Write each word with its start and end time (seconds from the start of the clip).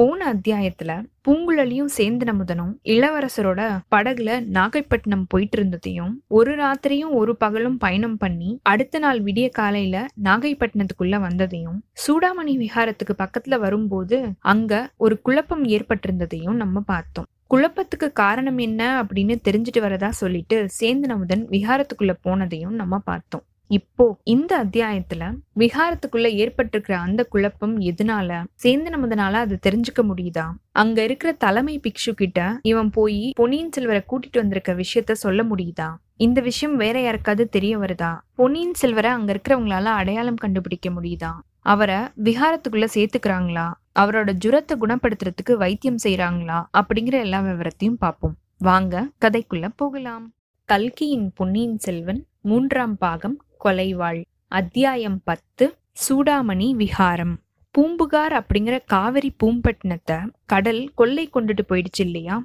போன 0.00 0.34
அத்தியாயத்துல 0.34 0.90
பூங்குழலியும் 1.28 1.88
சேந்தனமுதனும் 1.96 2.70
இளவரசரோட 2.84 3.82
படகுல 3.96 4.46
நாகைப்பட்டினம் 4.52 5.24
போயிட்டு 5.28 5.56
இருந்ததையும் 5.58 6.12
ஒரு 6.28 6.54
ராத்திரியும் 6.56 7.10
ஒரு 7.10 7.36
பகலும் 7.36 7.76
பயணம் 7.78 8.16
பண்ணி 8.16 8.60
அடுத்த 8.62 8.98
நாள் 8.98 9.22
விடிய 9.22 9.50
காலையில 9.50 10.06
நாகைப்பட்டினத்துக்குள்ள 10.24 11.18
வந்ததையும் 11.20 11.78
சூடாமணி 12.06 12.56
விஹாரத்துக்கு 12.56 13.18
பக்கத்துல 13.18 13.58
வரும்போது 13.58 14.32
அங்க 14.38 14.90
ஒரு 14.96 15.20
குழப்பம் 15.20 15.64
ஏற்பட்டிருந்ததையும் 15.64 16.54
நம்ம 16.54 16.80
பார்த்தோம். 16.80 17.28
குழப்பத்துக்கு 17.54 18.12
காரணம் 18.12 18.58
என்ன 18.58 19.02
அப்படின்னு 19.02 19.36
தெரிஞ்சுட்டு 19.50 19.78
வரதா 19.78 20.08
சொல்லிட்டு 20.08 20.66
சேந்தனமுதன் 20.80 21.44
விஹாரத்துக்குள்ள 21.50 22.14
போனதையும் 22.24 22.74
நம்ம 22.74 22.98
பார்த்தோம். 22.98 23.44
இப்போ 23.70 24.04
இந்த 24.24 24.64
அத்தியாயத்துல 24.64 25.24
விஹாரத்துக்குள்ள 25.58 26.28
ஏற்பட்டிருக்கிற 26.34 26.92
அந்த 26.92 27.24
குழப்பம் 27.24 27.80
எதனால 27.80 28.30
சேந்தனமுதனால 28.62 29.32
அது 29.32 29.58
தெரிஞ்சுக்க 29.66 30.02
முடியுதா? 30.02 30.46
அங்க 30.72 31.02
இருக்கிற 31.02 31.32
தலைமை 31.32 31.80
பிக்ஷு 31.82 32.12
கிட்ட 32.12 32.58
இவன் 32.62 32.90
போய் 32.90 33.32
பொன்னியின் 33.36 33.72
செல்வரை 33.72 34.02
கூட்டிட்டு 34.08 34.38
வந்திருக்க 34.38 34.72
விஷயத்த 34.74 35.12
சொல்ல 35.12 35.42
முடியுதா? 35.42 35.88
இந்த 36.16 36.40
விஷயம் 36.40 36.76
வேற 36.76 37.00
யாருக்காவது 37.00 37.48
தெரிய 37.48 37.78
வருதா? 37.78 38.18
பொன்னியின் 38.34 38.74
செல்வரை 38.74 39.10
அங்க 39.10 39.32
இருக்கிறவங்களால 39.32 39.84
அடையாளம் 39.84 40.36
கண்டுபிடிக்க 40.36 40.90
முடியுதா? 40.90 41.32
அவரை 41.58 42.00
விஹாரத்துக்குள்ள 42.24 42.88
சேர்த்துக்கிறாங்களா? 42.94 43.66
அவரோட 43.98 44.32
ஜுரத்தை 44.44 44.76
குணப்படுத்துறதுக்கு 44.80 45.56
வைத்தியம் 45.56 46.02
செய்யறாங்களா 46.04 46.58
அப்படிங்கிற 46.78 47.18
எல்லா 47.20 47.40
விவரத்தையும் 47.40 47.98
பார்ப்போம். 47.98 48.36
வாங்க 48.58 49.08
கதைக்குள்ள 49.20 49.68
போகலாம். 49.76 50.26
கல்கியின் 50.68 51.32
பொன்னியின் 51.34 51.78
செல்வன் 51.78 52.20
மூன்றாம் 52.40 52.98
பாகம் 52.98 53.38
கொலைவாள். 53.64 54.24
அத்தியாயம் 54.48 55.20
பத்து 55.24 55.78
சூடாமணி 56.02 56.68
விஹாரம் 56.74 57.34
பூம்புகார் 57.74 58.32
அப்படிங்கிற 58.32 58.78
காவிரி 58.86 59.30
பூம்பட்டினத்தை 59.42 60.18
கடல் 60.46 60.90
கொள்ளை 60.94 61.30
கொண்டுட்டு 61.34 61.64
போயிடுச்சு 61.68 62.02
இல்லையா? 62.04 62.36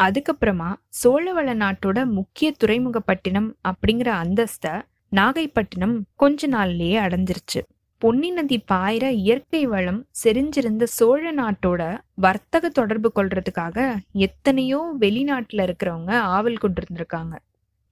அதுக்கப்புறமா 0.00 0.70
சோழவள 1.02 1.54
நாட்டோட 1.54 2.06
முக்கிய 2.06 2.54
துறைமுகப்பட்டினம் 2.64 3.48
அப்படிங்கிற 3.68 4.10
அந்தஸ்த 4.22 4.82
நாகைப்பட்டினம் 5.12 5.96
கொஞ்ச 6.14 6.48
நாள்லயே 6.48 6.98
அடைஞ்சிருச்சு. 7.04 7.60
பொன்னி 7.98 8.30
நதி 8.30 8.58
பாயிர 8.58 9.10
இயற்கை 9.10 9.66
வளம் 9.66 10.06
செறிஞ்சிருந்த 10.24 10.82
சோழ 10.82 11.32
நாட்டோட 11.34 11.82
வர்த்தக 12.14 12.68
தொடர்பு 12.68 13.12
கொள்றதுக்காக 13.14 13.96
எத்தனையோ 14.12 14.80
வெளிநாட்டுல 15.00 15.66
இருக்கிறவங்க 15.68 16.12
ஆவல் 16.34 16.62
கொண்டிருந்திருக்காங்க. 16.62 17.34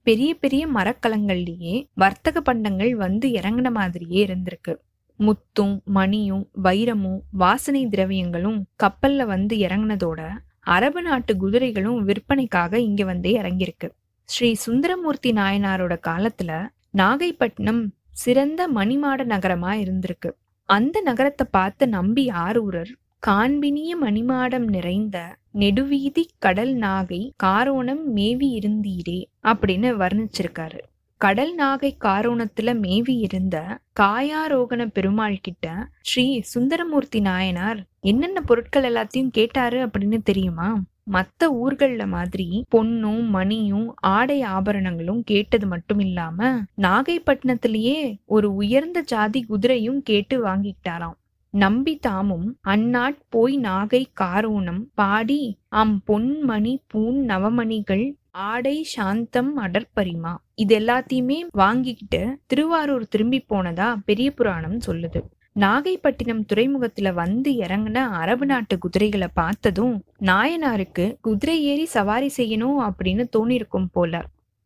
பெரிய 0.05 0.33
பெரிய 0.33 0.63
மரக்கலங்கள்லயே 0.67 1.75
வர்த்தக 1.93 2.41
பண்டங்கள் 2.41 2.93
வந்து 2.95 3.27
இறங்கின 3.29 3.71
மாதிரியே 3.71 4.21
இருந்திருக்கு. 4.25 4.73
முத்தும் 5.19 5.75
மணியும் 5.83 6.45
வைரமும் 6.63 7.19
வாசனை 7.31 7.87
திரவியங்களும் 7.87 8.59
கப்பல்ல 8.83 9.25
வந்து 9.25 9.55
இறங்கினதோட 9.57 10.21
அரபு 10.59 11.01
நாட்டு 11.01 11.33
குதிரைகளும் 11.37 11.99
விற்பனைக்காக 12.03 12.79
இங்க 12.79 13.03
வந்து 13.03 13.29
இறங்கியிருக்கு. 13.31 13.87
ஸ்ரீ 14.29 14.49
சுந்தரமூர்த்தி 14.53 15.31
நாயனாரோட 15.31 15.93
காலத்துல 16.07 16.51
நாகைப்பட்டினம் 16.97 17.83
சிறந்த 18.11 18.61
மணிமாட 18.75 19.21
நகரமா 19.25 19.71
இருந்திருக்கு. 19.83 20.29
அந்த 20.69 20.97
நகரத்தை 21.01 21.45
பார்த்து 21.51 21.85
நம்பி 21.87 22.25
ஆரூரர் 22.45 22.91
காண்பினிய 23.27 23.91
மணிமாடம் 24.01 24.67
நிறைந்த 24.75 25.17
நெடுவீதி 25.53 26.23
கடல் 26.37 26.75
நாகை 26.75 27.29
காரோணம் 27.43 28.03
மேவி 28.05 28.59
இருந்தீரே 28.59 29.23
அப்படின்னு 29.43 29.89
வர்ணிச்சிருக்காரு. 30.01 30.79
கடல் 31.17 31.57
நாகை 31.57 31.91
காரோணத்துல 32.05 32.79
மேவி 32.79 33.15
இருந்த 33.15 33.79
காயாரோகண 33.99 34.85
பெருமாள் 34.85 35.37
கிட்ட 35.41 35.87
ஸ்ரீ 36.01 36.41
சுந்தரமூர்த்தி 36.41 37.19
நாயனார் 37.19 37.85
என்னென்ன 37.99 38.41
பொருட்கள் 38.41 38.93
எல்லாத்தையும் 38.93 39.27
கேட்டாரு 39.27 39.87
அப்படின்னு 39.87 40.17
தெரியுமா? 40.23 40.81
மத்த 41.11 41.43
ஊர்கள்ல 41.43 42.07
மாதிரி 42.07 42.65
பொன்னும் 42.69 43.29
மணியும் 43.29 43.95
ஆடை 43.95 44.41
ஆபரணங்களும் 44.41 45.23
கேட்டது 45.23 45.67
மட்டும் 45.67 45.99
இல்லாம 45.99 46.61
நாகைப்பட்டினத்திலேயே 46.77 48.17
ஒரு 48.25 48.53
உயர்ந்த 48.53 49.01
ஜாதி 49.01 49.45
குதிரையும் 49.49 49.97
கேட்டு 49.97 50.45
வாங்கிக்கிட்டாராம். 50.45 51.19
நம்பி 51.53 51.93
தாமும் 51.97 52.45
அந்நாட் 52.67 53.17
போய் 53.29 53.55
நாகை 53.59 54.03
காரோணம் 54.21 54.79
பாடி 54.93 55.41
அம் 55.81 56.03
பொன்மணி 56.07 56.73
பூன் 56.93 57.19
நவமணிகள் 57.27 58.05
ஆடை 58.31 58.83
சாந்தம் 58.83 59.51
அடற்பரிமா. 59.59 60.31
இது 60.55 60.79
எல்லாத்தையுமே 60.79 61.37
வாங்கிக்கிட்டு 61.51 62.21
திருவாரூர் 62.45 63.07
திரும்பி 63.07 63.39
போனதா 63.49 63.89
பெரிய 64.05 64.31
புராணம் 64.31 64.79
சொல்லுது. 64.87 65.21
நாகைப்பட்டினம் 65.59 66.43
துறைமுகத்துல 66.53 67.13
வந்து 67.13 67.51
இறங்கின 67.51 67.97
அரபு 68.21 68.45
நாட்டு 68.45 68.77
குதிரைகளை 68.77 69.27
பார்த்ததும் 69.33 69.95
நாயனாருக்கு 70.21 71.05
குதிரை 71.21 71.57
ஏறி 71.63 71.85
சவாரி 71.85 72.31
செய்யணும் 72.37 72.79
அப்படின்னு 72.87 73.25
தோணிருக்கும் 73.37 73.91
போல. 73.91 74.23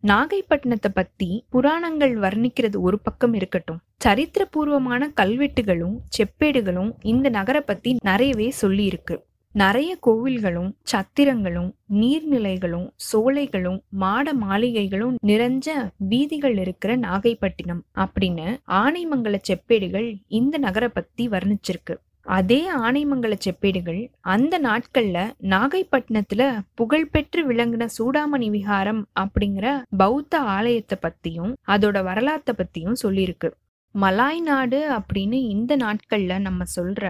நாகைப்பட்டினத்தை 0.09 0.90
பத்தி 0.94 1.29
புராணங்கள் 1.50 2.13
வர்ணிக்கிறது 2.19 2.78
ஒரு 2.79 3.00
பக்கம் 3.00 3.34
இருக்கட்டும். 3.34 3.79
சரித்திரபூர்வமான 4.06 5.09
கல்வெட்டுகளும் 5.22 5.95
செப்பேடுகளும் 6.18 6.91
இந்த 7.01 7.29
நகரை 7.29 7.62
பத்தி 7.62 7.97
நிறையவே 8.03 8.50
சொல்லி 8.50 8.85
இருக்கு 8.85 9.16
நிறைய 9.56 9.91
கோவில்களும் 10.07 10.72
சத்திரங்களும் 10.91 11.69
நீர்நிலைகளும் 11.94 12.88
சோலைகளும் 13.12 13.79
மாட 13.90 14.34
மாளிகைகளும் 14.34 15.16
நிறைஞ்ச 15.28 15.69
வீதிகள் 16.09 16.57
இருக்கிற 16.57 16.97
நாகைப்பட்டினம் 16.97 17.81
அப்படின்னு 17.96 18.47
ஆனைமங்கல 18.81 19.40
செப்பேடுகள் 19.47 20.09
இந்த 20.28 20.57
நகரை 20.57 20.90
பத்தி 20.90 21.28
வர்ணிச்சிருக்கு. 21.28 21.96
அதே 22.27 22.61
ஆனைமங்கல 22.75 23.35
செப்பேடுகள் 23.45 24.01
அந்த 24.21 24.59
நாட்கள்ல 24.59 25.17
நாகைப்பட்டினத்துல 25.41 26.61
புகழ்பெற்று 26.73 27.41
விளங்கின 27.51 27.88
சூடாமணி 27.97 28.49
விஹாரம் 28.55 29.01
அப்படிங்கிற 29.19 29.67
பௌத்த 29.97 30.39
ஆலயத்தை 30.39 30.97
பத்தியும் 31.01 31.53
அதோட 31.67 32.03
வரலாற்றை 32.03 32.55
பத்தியும் 32.55 32.99
சொல்லியிருக்கு. 33.03 33.49
மலாய் 33.95 34.41
நாடு 34.41 34.79
அப்படின்னு 34.91 35.39
இந்த 35.47 35.77
நாட்கள்ல 35.77 36.39
நம்ம 36.39 36.63
சொல்ற 36.75 37.03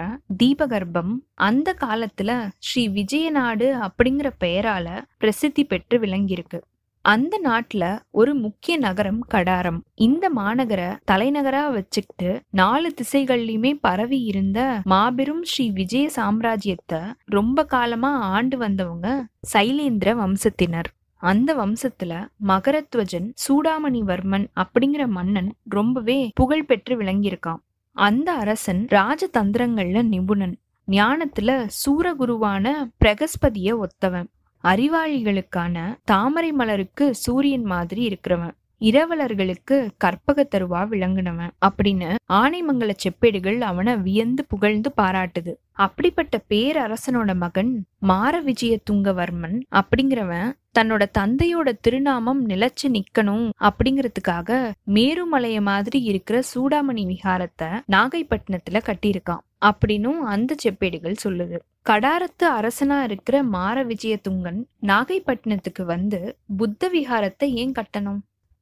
தீபகர்ப்பம் 0.43 1.13
அந்த 1.33 1.75
காலத்துல 1.81 2.31
ஸ்ரீ 2.57 2.83
விஜயநாடு 2.89 3.67
அப்படிங்கிற 3.87 4.29
பெயரால 4.39 4.87
பிரசித்தி 5.17 5.65
பெற்று 5.65 5.99
விளங்கியிருக்கு. 5.99 6.59
அந்த 7.09 7.35
நாட்டுல 7.43 7.99
ஒரு 8.11 8.35
முக்கிய 8.35 8.77
நகரம் 8.77 9.19
கடாரம். 9.33 9.77
இந்த 9.95 10.31
மாநகர 10.35 10.81
தலைநகரா 11.11 11.71
வச்சுக்கிட்டு 11.71 12.41
நாலு 12.51 12.93
திசைகள்லயுமே 13.01 13.71
பரவி 13.81 14.19
இருந்த 14.21 14.81
மாபெரும் 14.83 15.43
ஸ்ரீ 15.43 15.71
விஜய 15.71 16.09
சாம்ராஜ்யத்தை 16.15 17.01
ரொம்ப 17.25 17.65
காலமா 17.65 18.11
ஆண்டு 18.19 18.57
வந்தவங்க 18.57 19.25
சைலேந்திர 19.53 20.13
வம்சத்தினர். 20.23 20.89
அந்த 21.21 21.55
வம்சத்துல 21.55 22.13
மகரத்வஜன் 22.47 23.29
சூடாமணிவர்மன் 23.47 24.47
அப்படிங்கிற 24.55 25.07
மன்னன் 25.07 25.55
ரொம்பவே 25.63 26.31
புகழ்பெற்று 26.35 26.95
விளங்கியிருக்கான். 26.97 27.61
அந்த 27.91 28.31
அரசன் 28.33 28.87
ராஜதந்திரங்கள்ல 28.91 30.01
நிபுணன். 30.07 30.57
ஞானத்துல 30.87 31.51
சூரகுருவான 31.79 32.67
பிரகஸ்பதிய 33.05 33.71
ஒத்தவன். 33.83 34.27
அறிவாளிகளுக்கான 34.63 35.97
தாமரை 36.03 36.51
மலருக்கு 36.51 37.15
சூரியன் 37.15 37.63
மாதிரி 37.63 38.07
இருக்கிறவன். 38.07 38.51
இரவலர்களுக்கு 38.79 39.89
கற்பக 39.97 40.47
தருவா 40.55 40.85
விளங்குனவன். 40.85 41.49
அப்படின்னு 41.67 42.15
ஆனைமங்கல 42.33 42.91
செப்பேடுகள் 43.03 43.59
அவனை 43.59 43.97
வியந்து 43.97 44.45
புகழ்ந்து 44.45 44.93
பாராட்டுது. 44.97 45.53
அப்படிப்பட்ட 45.71 46.41
பேரரசனோட 46.49 47.35
மகன் 47.35 47.85
மார 48.01 48.41
விஜய 48.41 48.79
துங்கவர்மன் 48.91 49.61
அப்படிங்கிறவன் 49.71 50.51
தன்னோட 50.79 51.05
தந்தையோட 51.17 51.71
திருநாமம் 51.81 52.47
நிலைச்சு 52.49 52.87
நிக்கணும் 52.87 53.49
அப்படிங்கிறதுக்காக 53.59 54.71
மேருமலைய 54.87 55.61
மாதிரி 55.61 56.01
இருக்கிற 56.01 56.41
சூடாமணி 56.55 57.15
விஹாரத்தை 57.15 57.79
நாகைப்பட்டினத்துல 57.91 58.81
கட்டியிருக்கான். 58.85 59.45
அப்படின்னும் 59.65 60.19
அந்த 60.19 60.55
செப்பேடுகள் 60.63 61.15
சொல்லுது. 61.23 61.57
கடாரத்து 61.89 62.45
அரசனா 62.45 63.03
இருக்கிற 63.03 63.43
மார 63.43 63.83
விஜயதுங்கன் 63.83 64.65
நாகைப்பட்டினத்துக்கு 64.81 65.83
வந்து 65.85 66.37
புத்த 66.57 66.89
விஹாரத்தை 66.93 67.45
ஏன் 67.45 67.71
கட்டணும்? 67.71 68.19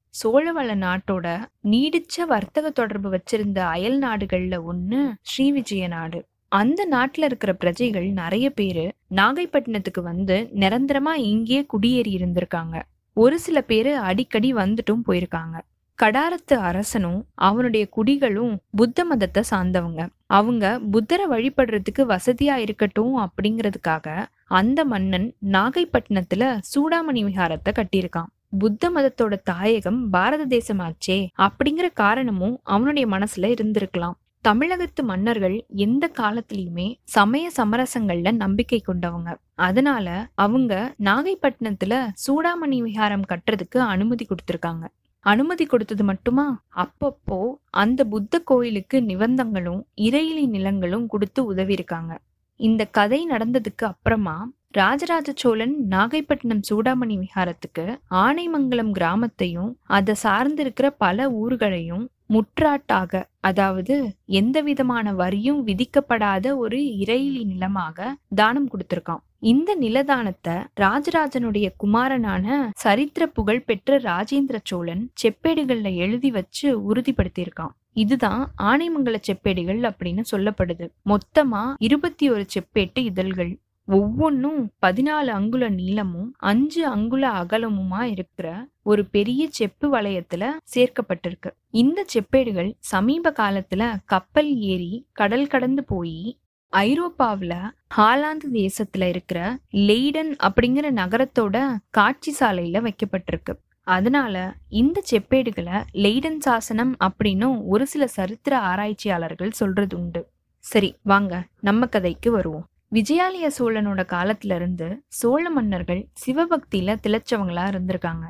சோழவள 0.10 0.76
நாட்டோட 0.76 1.44
நீடிச்ச 1.64 2.26
வர்த்தக 2.28 2.70
தொடர்பு 2.70 3.10
வச்சிருந்த 3.12 3.60
அயல் 3.60 4.00
நாடுகள்ல 4.00 4.60
ஒண்ணு 4.74 5.14
ஸ்ரீவிஜய 5.30 5.88
நாடு. 5.88 6.26
அந்த 6.48 6.88
நாட்டுல 6.92 7.24
இருக்கிற 7.24 7.54
பிரஜைகள் 7.54 8.08
நிறைய 8.12 8.50
பேரு 8.50 8.86
நாகைப்பட்டினத்துக்கு 9.10 10.02
வந்து 10.02 10.50
நிரந்தரமா 10.54 11.14
இங்கேயே 11.14 11.66
குடியேறி 11.66 12.14
இருந்திருக்காங்க. 12.16 12.82
ஒரு 13.14 13.40
சில 13.40 13.62
பேரு 13.62 13.98
அடிக்கடி 13.98 14.54
வந்துட்டும் 14.54 15.04
போயிருக்காங்க. 15.08 15.58
கடாரத்து 16.04 16.56
அரசனும் 16.70 17.20
அவனுடைய 17.34 17.88
குடிகளும் 17.98 18.56
புத்த 18.72 19.06
மதத்தை 19.06 19.44
சார்ந்தவங்க. 19.52 20.10
அவங்க 20.26 20.80
புத்தரை 20.92 21.26
வழிபடுறதுக்கு 21.26 22.04
வசதியா 22.14 22.56
இருக்கட்டும் 22.56 23.14
அப்படிங்கிறதுக்காக 23.20 24.26
அந்த 24.48 24.86
மன்னன் 24.86 25.36
நாகைப்பட்டினத்துல 25.52 26.44
சூடாமணி 26.74 27.22
விஹாரத்தை 27.28 27.72
கட்டியிருக்கான். 27.72 28.32
புத்த 28.60 28.90
மதத்தோட 28.90 29.36
தாயகம் 29.44 30.10
பாரத 30.10 30.44
தேசமாச்சே 30.58 31.28
அப்படிங்கிற 31.38 31.88
காரணமும் 31.94 32.60
அவனுடைய 32.64 33.08
மனசுல 33.08 33.50
இருந்திருக்கலாம். 33.56 34.18
தமிழகத்து 34.42 35.04
மன்னர்கள் 35.04 35.66
எந்த 35.68 36.12
காலத்திலயுமே 36.18 36.88
சமய 37.04 37.52
சமரசங்கள்ல 37.58 38.32
நம்பிக்கை 38.36 38.82
கொண்டவங்க. 38.82 39.36
அதனால 39.54 40.28
அவங்க 40.36 40.96
நாகைப்பட்டினத்துல 41.04 41.94
சூடாமணி 42.28 42.80
விஹாரம் 42.82 43.26
கட்டுறதுக்கு 43.32 43.78
அனுமதி 43.78 44.28
கொடுத்திருக்காங்க. 44.30 44.86
அனுமதி 45.26 45.66
கொடுத்தது 45.66 46.04
மட்டுமா? 46.04 46.46
அப்பப்போ 46.76 47.40
அந்த 47.76 48.02
புத்த 48.06 48.40
கோயிலுக்கு 48.40 48.98
நிபந்தங்களும் 49.02 49.82
இறையிலி 50.08 50.46
நிலங்களும் 50.48 51.08
கொடுத்து 51.08 51.42
உதவியிருக்காங்க. 51.54 52.14
இந்த 52.60 52.82
கதை 52.98 53.20
நடந்ததுக்கு 53.30 53.86
அப்புறமா 53.86 54.38
ராஜராஜ 54.72 55.30
சோழன் 55.36 55.76
நாகைப்பட்டினம் 55.92 56.64
சூடாமணி 56.70 57.16
விஹாரத்துக்கு 57.20 57.86
ஆனைமங்கலம் 58.24 58.92
கிராமத்தையும் 58.92 59.72
அதை 59.98 60.16
சார்ந்திருக்கிற 60.24 60.88
பல 60.98 61.28
ஊர்களையும் 61.42 62.06
முற்றாட்டாக 62.34 63.22
அதாவது 63.40 63.96
எந்த 64.40 64.58
விதமான 64.62 65.14
வரியும் 65.14 65.60
விதிக்கப்படாத 65.68 66.56
ஒரு 66.58 66.80
இறையிலி 67.02 67.44
நிலமாக 67.46 68.08
தானம் 68.36 68.70
கொடுத்திருக்கான். 68.72 69.24
இந்த 69.46 69.78
நிலதானத்தை 69.82 70.54
ராஜராஜனுடைய 70.80 71.68
குமாரனான 71.78 72.70
சரித்திர 72.76 73.28
புகழ் 73.28 73.64
பெற்ற 73.64 74.00
ராஜேந்திர 74.00 74.58
சோழன் 74.64 75.12
செப்பேடுகள்ல 75.24 75.96
எழுதி 75.96 76.32
வச்சு 76.32 76.94
உறுதிப்படுத்தியிருக்கான். 76.94 77.76
இதுதான் 77.94 78.52
ஆனைமங்கல 78.62 79.18
செப்பேடுகள் 79.28 79.84
அப்படின்னு 79.90 80.24
சொல்லப்படுது. 80.32 80.88
மொத்தமா 81.06 81.74
இருபத்தி 81.78 82.32
ஒரு 82.32 82.46
செப்பேட்டு 82.56 83.00
இதழ்கள். 83.00 83.58
ஒவ்வொன்றும் 83.88 84.72
பதினாலு 84.86 85.32
அங்குல 85.38 85.70
நீளமும் 85.70 86.34
அஞ்சு 86.38 86.88
அங்குல 86.88 87.30
அகலமுமா 87.42 88.02
இருக்கிற 88.02 88.68
ஒரு 88.84 89.06
பெரிய 89.06 89.48
செப்பு 89.50 89.92
வளையத்துல 89.94 90.50
சேர்க்கப்பட்டிருக்கு. 90.76 91.52
இந்த 91.70 92.06
செப்பேடுகள் 92.14 92.72
சமீப 92.80 93.34
காலத்துல 93.38 93.96
கப்பல் 94.06 94.56
ஏறி 94.56 95.06
கடல் 95.12 95.48
கடந்து 95.48 95.84
போய் 95.84 96.38
ஐரோப்பாவில் 96.84 97.58
ஹாலாந்து 97.98 98.48
தேசத்துல 98.54 99.08
இருக்கிற 99.08 99.40
லெய்டன் 99.88 100.32
அப்படிங்கிற 100.44 100.88
நகரத்தோட 101.02 101.58
காட்சி 101.90 102.32
சாலையில 102.40 102.78
வைக்கப்பட்டிருக்கு. 102.86 103.54
அதனால 103.88 104.36
இந்த 104.70 105.04
செப்பேடுகளை 105.12 105.84
லெய்டன் 105.94 106.40
சாசனம் 106.40 106.96
அப்படின்னும் 107.00 107.58
ஒரு 107.66 107.88
சில 107.88 108.08
சரித்திர 108.08 108.60
ஆராய்ச்சியாளர்கள் 108.60 109.52
சொல்றது 109.52 109.98
உண்டு. 109.98 110.22
சரி 110.66 110.90
வாங்க 111.02 111.44
நம்ம 111.62 111.86
கதைக்கு 111.86 112.32
வருவோம். 112.32 112.66
விஜயாலய 112.92 113.48
சோழனோட 113.60 114.02
காலத்துல 114.14 114.56
இருந்து 114.56 114.88
சோழ 115.08 115.50
மன்னர்கள் 115.50 116.02
சிவபக்தியில 116.26 116.96
திளைச்சவங்களா 117.06 117.64
இருந்திருக்காங்க. 117.72 118.26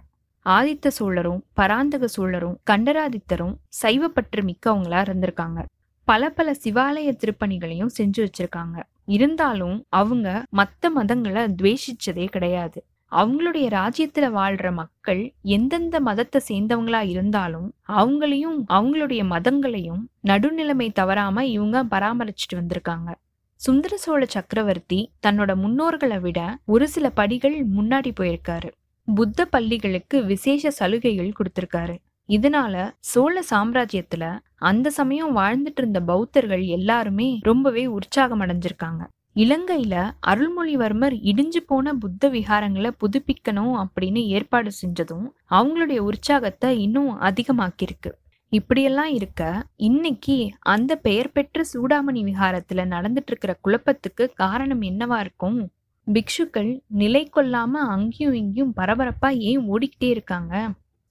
ஆதித்த 0.46 0.88
சோழரும் 0.88 1.44
பராந்தக 1.54 2.08
சோழரும் 2.08 2.60
கண்டராதித்தரும் 2.70 3.56
சைவப்பற்று 3.82 4.42
மிக்கவங்களா 4.50 5.00
இருந்திருக்காங்க. 5.08 5.62
பல 6.06 6.30
பல 6.30 6.52
சிவாலய 6.64 7.12
திருப்பணிகளையும் 7.12 7.90
செஞ்சு 7.98 8.18
வச்சிருக்காங்க. 8.18 8.84
இருந்தாலும் 9.06 9.86
அவங்க 9.90 10.46
மத்த 10.56 10.86
மதங்களை 10.96 11.44
துவேஷிச்சதே 11.62 12.26
கிடையாது. 12.26 12.86
அவங்களுடைய 13.12 13.68
ராஜ்யத்துல 13.70 14.28
வாழ்ற 14.38 14.74
மக்கள் 14.74 15.34
எந்தெந்த 15.42 16.00
மதத்தை 16.00 16.42
சேர்ந்தவங்களா 16.48 17.08
இருந்தாலும் 17.10 17.74
அவங்களையும் 17.88 18.58
அவங்களுடைய 18.70 19.24
மதங்களையும் 19.24 20.02
நடுநிலைமை 20.28 20.92
தவறாம 20.92 21.46
இவங்க 21.46 21.84
பராமரிச்சுட்டு 21.84 22.56
வந்திருக்காங்க. 22.56 23.16
சுந்தர 23.56 23.98
சோழ 23.98 24.26
சக்கரவர்த்தி 24.26 25.12
தன்னோட 25.28 25.52
முன்னோர்களை 25.56 26.20
விட 26.20 26.58
ஒரு 26.66 26.88
சில 26.88 27.10
படிகள் 27.10 27.68
முன்னாடி 27.70 28.12
போயிருக்காரு. 28.20 28.70
புத்த 29.16 29.46
பள்ளிகளுக்கு 29.46 30.24
விசேஷ 30.24 30.72
சலுகைகள் 30.72 31.34
கொடுத்திருக்காரு. 31.40 31.98
இதனால 32.28 32.92
சோழ 33.00 33.44
சாம்ராஜ்யத்துல 33.50 34.40
அந்த 34.62 34.90
சமயம் 34.90 35.38
வாழ்ந்துட்டு 35.38 35.78
இருந்த 35.78 36.02
பௌத்தர்கள் 36.02 36.66
எல்லாருமே 36.66 37.40
ரொம்பவே 37.42 37.86
உற்சாகம் 37.86 38.42
அடைஞ்சிருக்காங்க 38.42 39.04
இலங்கையில 39.36 39.96
அருள்மொழிவர்மர் 40.28 41.16
இடிஞ்சு 41.22 41.62
போன 41.68 41.94
புத்த 41.94 42.30
விகாரங்களை 42.30 42.92
புதுப்பிக்கணும் 43.00 43.74
அப்படின்னு 43.82 44.22
ஏற்பாடு 44.26 44.72
செஞ்சதும் 44.82 45.26
அவங்களுடைய 45.50 45.98
உற்சாகத்தை 45.98 46.82
இன்னும் 46.82 47.22
அதிகமாக்கியிருக்கு. 47.22 48.12
இப்படியெல்லாம் 48.52 49.12
இருக்க 49.14 49.42
இன்னைக்கு 49.76 50.38
அந்த 50.60 50.96
பெயர் 50.96 51.32
பெற்ற 51.32 51.64
சூடாமணி 51.74 52.22
விகாரத்துல 52.24 52.86
நடந்துட்டு 52.86 53.32
இருக்கிற 53.32 53.58
குழப்பத்துக்கு 53.64 54.26
காரணம் 54.34 54.82
என்னவா 54.82 55.20
இருக்கும்? 55.20 55.60
பிக்ஷுக்கள் 56.08 56.72
நிலை 56.88 57.30
கொள்ளாம 57.36 57.74
அங்கேயும் 57.96 58.34
இங்கேயும் 58.34 58.74
பரபரப்பா 58.78 59.38
ஏன் 59.40 59.64
ஓடிக்கிட்டே 59.72 60.10
இருக்காங்க? 60.10 60.54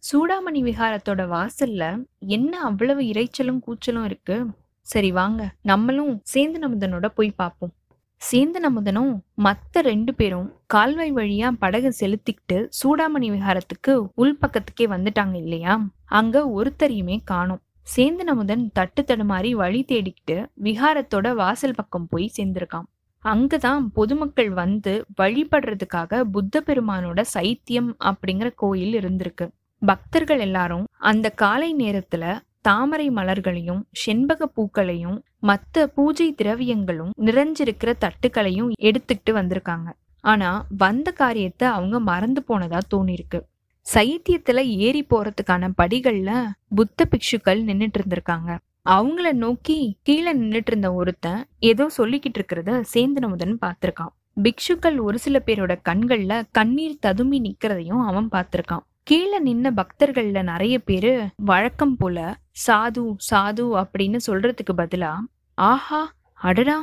சூடாமணி 0.05 0.61
விகாரத்தோட 0.63 1.23
வாசல்ல 1.35 1.83
என்ன 2.27 2.59
அவ்வளவு 2.61 3.03
இறைச்சலும் 3.03 3.61
கூச்சலும் 3.67 4.05
இருக்கு? 4.05 4.37
சரி 4.81 5.13
வாங்க 5.13 5.43
நம்மளும் 5.63 6.23
சேந்து 6.33 6.59
நமுதனோட 6.61 7.07
போய் 7.09 7.31
பார்ப்போம் 7.31 7.73
சேந்து 8.23 8.61
நமுதனும் 8.67 9.13
மத்த 9.37 9.83
ரெண்டு 9.83 10.15
பேரும் 10.15 10.53
கால்வாய் 10.67 11.13
வழியா 11.13 11.51
படகு 11.59 11.95
செலுத்திக்கிட்டு 12.01 12.59
சூடாமணி 12.81 13.31
விகாரத்துக்கு 13.31 13.95
உள்பக்கத்துக்கே 14.17 14.87
வந்துட்டாங்க 14.95 15.35
இல்லையா? 15.35 15.75
அங்க 16.05 16.45
ஒருத்தரையுமே 16.59 17.19
காணும். 17.25 17.63
சேந்து 17.97 18.25
நமுதன் 18.27 18.69
தட்டு 18.73 19.03
தடுமாறி 19.03 19.51
வழி 19.51 19.85
தேடிக்கிட்டு 19.89 20.47
விகாரத்தோட 20.63 21.35
வாசல் 21.35 21.75
பக்கம் 21.75 22.09
போய் 22.09 22.33
சேர்ந்திருக்கான். 22.37 22.89
அங்கதான் 23.23 23.85
பொதுமக்கள் 23.93 24.51
வந்து 24.51 25.05
வழிபடுறதுக்காக 25.21 26.23
புத்த 26.25 26.63
பெருமானோட 26.67 27.21
சைத்தியம் 27.35 27.93
அப்படிங்கிற 28.05 28.51
கோயில் 28.55 28.97
இருந்திருக்கு. 29.01 29.49
பக்தர்கள் 29.85 30.39
எல்லாரும் 30.39 30.85
அந்த 31.11 31.27
காலை 31.43 31.71
நேரத்துல 31.75 32.25
தாமரை 32.61 33.07
மலர்களையும் 33.11 33.81
செண்பக 34.03 34.47
பூக்களையும் 34.57 35.17
மத்த 35.43 35.85
பூஜை 35.97 36.29
திரவியங்களும் 36.43 37.11
நிறைஞ்சிருக்கிற 37.27 37.91
தட்டுக்களையும் 38.05 38.71
எடுத்துக்கிட்டு 38.81 39.33
வந்திருக்காங்க. 39.41 39.89
ஆனா 40.25 40.51
வந்த 40.79 41.09
காரியத்தை 41.13 41.67
அவங்க 41.69 41.97
மறந்து 42.11 42.43
போனதா 42.49 42.81
தோணிருக்கு 42.95 43.41
சைத்தியத்துல 43.87 44.61
ஏறி 44.87 45.03
போறதுக்கான 45.11 45.69
படிகள்ல 45.83 46.31
புத்த 46.75 47.07
பிக்ஷுக்கள் 47.11 47.61
நின்றுட்டு 47.69 48.01
இருந்திருக்காங்க. 48.01 48.51
அவங்கள 48.91 49.29
நோக்கி 49.43 49.77
கீழே 50.03 50.33
நின்றுட்டு 50.35 50.73
இருந்த 50.73 50.89
ஒருத்தன் 50.93 51.43
ஏதோ 51.71 51.85
சொல்லிக்கிட்டு 51.99 52.39
இருக்கிறத 52.41 52.81
சேந்தனமுதன் 52.95 53.55
பார்த்திருக்கான். 53.65 54.13
பிக்ஷுக்கள் 54.43 54.97
ஒரு 55.01 55.19
சில 55.19 55.43
பேரோட 55.47 55.73
கண்கள்ல 55.89 56.43
கண்ணீர் 56.51 57.01
ததும்பி 57.01 57.39
நிக்கிறதையும் 57.41 58.03
அவன் 58.05 58.29
பார்த்திருக்கான். 58.33 58.85
கீழே 59.07 59.39
நின்ன 59.43 59.71
பக்தர்கள்ல 59.71 60.43
நிறைய 60.43 60.79
பேரு 60.79 61.11
வழக்கம் 61.37 61.97
போல 61.97 62.19
சாது 62.67 63.03
சாது 63.31 63.65
அப்படின்னு 63.81 64.19
சொல்றதுக்கு 64.27 64.75
பதிலா 64.77 65.11
ஆஹா 65.55 66.01
அடடா 66.41 66.77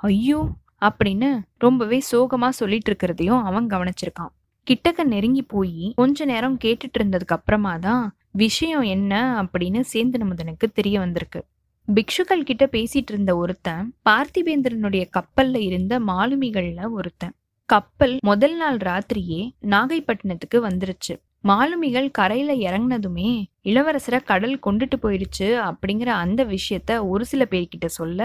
ஐயோ 0.00 0.40
அப்படின்னு 0.82 1.28
ரொம்பவே 1.58 2.02
சோகமா 2.10 2.48
சொல்லிட்டு 2.48 2.90
இருக்கிறதையும் 2.92 3.42
அவன் 3.42 3.66
கவனிச்சிருக்கான். 3.66 4.32
கிட்டக்க 4.66 5.04
நெருங்கி 5.04 5.42
போய் 5.42 5.92
கொஞ்ச 5.96 6.24
நேரம் 6.24 6.58
கேட்டுட்டு 6.64 7.00
இருந்ததுக்கு 7.00 7.36
அப்புறமா 7.38 7.76
தான் 7.78 8.04
விஷயம் 8.32 8.82
என்ன 8.82 9.42
அப்படின்னு 9.42 9.82
சேந்தனமுதனுக்கு 9.92 10.68
தெரிய 10.72 10.98
வந்திருக்கு. 10.98 11.42
பிக்ஷுக்கள் 11.88 12.42
கிட்ட 12.42 12.66
பேசிட்டு 12.66 13.12
இருந்த 13.12 13.36
ஒருத்தன் 13.36 13.94
பார்த்திபேந்திரனுடைய 14.08 15.04
கப்பல்ல 15.18 15.56
இருந்த 15.56 16.00
மாலுமிகள்ல 16.00 16.90
ஒருத்தன். 16.90 17.34
கப்பல் 17.68 18.14
முதல் 18.20 18.56
நாள் 18.56 18.76
ராத்திரியே 18.76 19.40
நாகைப்பட்டினத்துக்கு 19.66 20.58
வந்துருச்சு. 20.68 21.14
மாலுமிகள் 21.40 22.08
கரையில 22.10 22.54
இறங்குனதுமே 22.66 23.30
இளவரசரை 23.64 24.20
கடல் 24.24 24.56
கொண்டுட்டு 24.66 24.96
போயிடுச்சு 25.02 25.48
அப்படிங்கிற 25.68 26.10
அந்த 26.16 26.44
விஷயத்த 26.44 27.08
ஒரு 27.08 27.24
சில 27.24 27.44
பேர்கிட்ட 27.50 27.86
சொல்ல 27.86 28.22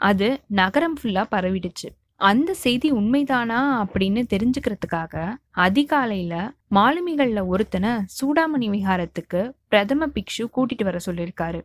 அது 0.00 0.28
நகரம் 0.52 0.96
ஃபுல்லா 0.98 1.24
பரவிடுச்சு. 1.30 1.88
அந்த 2.20 2.54
செய்தி 2.54 2.92
உண்மைதானா 2.92 3.60
அப்படின்னு 3.82 4.22
தெரிஞ்சுக்கிறதுக்காக 4.30 5.14
அதிகாலையில 5.56 6.34
மாலுமிகள்ல 6.74 7.46
ஒருத்தனை 7.46 7.92
சூடாமணி 8.16 8.68
விஹாரத்துக்கு 8.70 9.40
பிரதம 9.68 10.06
பிக்ஷு 10.06 10.44
கூட்டிட்டு 10.56 10.84
வர 10.84 10.98
சொல்லியிருக்காரு 11.06 11.60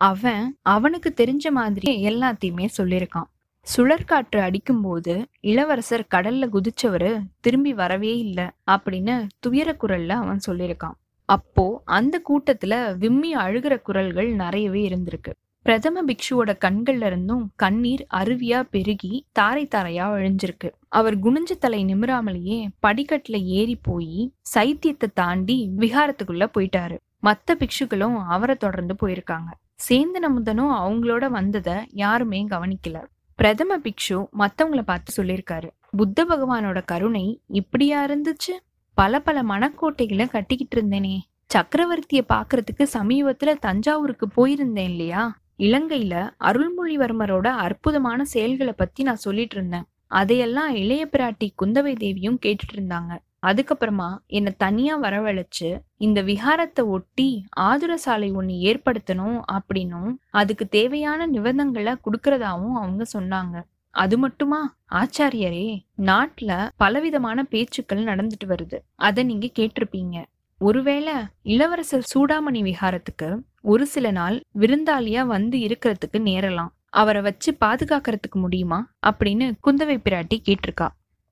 அவன் 0.00 0.44
அவனுக்கு 0.62 1.10
தெரிஞ்ச 1.16 1.50
மாதிரி 1.50 1.90
எல்லாத்தையுமே 2.10 2.68
சொல்லியிருக்கான் 2.78 3.28
சுழற்காற்று 3.64 4.38
அடிக்கும்போது 4.38 5.26
இளவரசர் 5.40 6.10
கடல்ல 6.14 6.48
குதிச்சவரு 6.52 7.20
திரும்பி 7.40 7.74
வரவே 7.74 8.18
இல்லை 8.18 8.46
அப்படின்னு 8.70 9.28
துயர 9.40 9.76
குரல்ல 9.80 10.08
அவன் 10.08 10.40
சொல்லியிருக்கான் 10.46 10.98
அப்போ 11.28 11.82
அந்த 11.84 12.22
கூட்டத்துல 12.28 12.96
விம்மி 12.96 13.36
அழுகிற 13.36 13.82
குரல்கள் 13.82 14.30
நிறையவே 14.34 14.88
இருந்திருக்கு. 14.88 15.32
பிரதம 15.62 16.02
பிக்ஷுவோட 16.04 16.50
கண்கள்ல 16.64 17.06
இருந்தும் 17.06 17.52
கண்ணீர் 17.56 18.06
அருவியா 18.14 18.60
பெருகி 18.70 19.26
தாரை 19.32 19.68
தாரையா 19.74 20.06
அழிஞ்சிருக்கு. 20.08 20.70
அவர் 20.88 21.18
குனிஞ்ச 21.18 21.52
தலை 21.58 21.84
நிமிராமலேயே 21.84 22.58
படிக்கட்டுல 22.86 23.42
ஏறி 23.42 23.76
போய் 23.82 24.32
சைத்தியத்தை 24.54 25.08
தாண்டி 25.14 25.70
விகாரத்துக்குள்ள 25.76 26.46
போயிட்டாரு. 26.58 26.98
மத்த 27.22 27.54
பிக்ஷுக்களும் 27.54 28.16
அவரை 28.28 28.56
தொடர்ந்து 28.56 28.94
போயிருக்காங்க. 29.02 29.50
சேந்தன் 29.88 30.26
அமுதனும் 30.28 30.72
அவங்களோட 30.80 31.28
வந்ததை 31.28 31.74
யாருமே 31.92 32.46
கவனிக்கல. 32.46 32.98
பிரதம 33.36 33.78
பிக்ஷு 33.78 34.26
மத்தவங்கள 34.38 34.82
பார்த்து 34.82 35.22
சொல்லியிருக்காரு. 35.22 35.70
புத்த 35.90 36.24
பகவானோட 36.24 36.82
கருணை 36.84 37.40
இப்படியா 37.46 38.06
இருந்துச்சு? 38.06 38.54
பல 38.94 39.20
பல 39.20 39.42
மணக்கோட்டைகளை 39.42 40.28
கட்டிக்கிட்டு 40.28 40.82
இருந்தேனே. 40.82 41.18
சக்கரவர்த்திய 41.54 42.24
பாக்குறதுக்கு 42.28 42.86
சமீபத்துல 42.92 43.58
தஞ்சாவூருக்கு 43.58 44.28
போயிருந்தேன் 44.36 44.84
இல்லையா? 44.84 45.42
இலங்கையில 45.58 46.30
அருள்மொழிவர்மரோட 46.40 47.46
அற்புதமான 47.46 48.24
செயல்களை 48.24 48.72
பத்தி 48.76 49.02
நான் 49.02 49.16
சொல்லிட்டு 49.16 49.56
இருந்தேன். 49.56 49.84
அதையெல்லாம் 50.06 50.74
இளைய 50.74 51.08
பிராட்டி 51.12 51.50
குந்தவை 51.62 51.96
தேவியும் 51.96 52.38
கேட்டுட்டு 52.46 52.76
இருந்தாங்க. 52.76 53.18
அதுக்கப்புறமா 53.44 54.08
என்னை 54.26 54.54
தனியா 54.58 55.00
வரவழைச்சு 55.00 55.80
இந்த 55.96 56.22
விஹாரத்தை 56.22 56.84
ஒட்டி 56.84 57.44
ஆதுர 57.50 57.96
சாலை 57.96 58.32
ஒன்று 58.32 58.54
ஏற்படுத்தணும் 58.54 59.42
அப்படின்னும் 59.52 60.14
அதுக்கு 60.30 60.68
தேவையான 60.68 61.26
நிபந்தங்களை 61.26 61.94
கொடுக்கறதாவும் 62.04 62.74
அவங்க 62.74 63.04
சொன்னாங்க. 63.18 63.62
அது 63.90 64.18
மட்டுமா? 64.18 64.76
ஆச்சாரியரே 64.90 65.80
நாட்டுல 65.98 66.68
பலவிதமான 66.76 67.42
பேச்சுக்கள் 67.42 68.04
நடந்துட்டு 68.04 68.46
வருது. 68.46 68.78
அதை 68.94 69.24
நீங்க 69.24 69.48
கேட்டிருப்பீங்க. 69.58 70.24
ஒருவேளை 70.58 71.12
இளவரசர் 71.42 72.10
சூடாமணி 72.14 72.72
விஹாரத்துக்கு 72.72 73.38
ஒரு 73.60 73.86
சில 73.86 74.10
நாள் 74.10 74.40
விருந்தாளியா 74.58 75.26
வந்து 75.26 75.58
இருக்கிறதுக்கு 75.58 76.18
நேரலாம். 76.18 76.68
அவரை 76.90 77.22
வச்சு 77.22 77.56
பாதுகாக்கிறதுக்கு 77.64 78.34
முடியுமா? 78.34 78.90
அப்படின்னு 79.06 79.52
குந்தவை 79.66 79.98
பிராட்டி 80.04 80.38
கேட்டிருக்கா. 80.44 80.88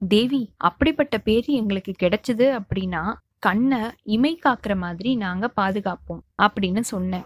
தேவி 0.08 0.50
அப்படிப்பட்ட 0.56 1.18
பேரு 1.18 1.52
எங்களுக்கு 1.52 1.92
கிடைச்சது 2.02 2.60
அப்படின்னா 2.60 3.12
கண்ணை 3.38 3.78
இமை 4.02 4.40
காக்குற 4.44 4.76
மாதிரி 4.76 5.16
நாங்க 5.16 5.50
பாதுகாப்போம் 5.56 6.20
அப்படின்னு 6.42 6.80
சொன்னேன். 6.80 7.22